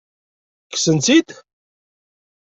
Kksent-tt-id? 0.67 1.29